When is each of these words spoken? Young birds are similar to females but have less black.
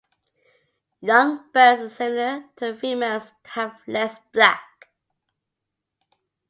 Young 1.01 1.51
birds 1.53 1.79
are 1.81 1.89
similar 1.89 2.45
to 2.55 2.75
females 2.75 3.33
but 3.43 3.51
have 3.51 3.81
less 3.85 4.17
black. 4.33 4.89